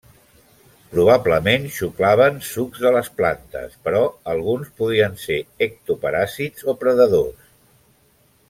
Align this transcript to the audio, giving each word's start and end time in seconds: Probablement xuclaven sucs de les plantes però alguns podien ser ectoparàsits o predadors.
Probablement 0.93 1.67
xuclaven 1.75 2.39
sucs 2.47 2.81
de 2.87 2.93
les 2.97 3.11
plantes 3.19 3.77
però 3.89 4.01
alguns 4.35 4.73
podien 4.83 5.21
ser 5.27 5.41
ectoparàsits 5.69 6.71
o 6.75 6.79
predadors. 6.85 7.47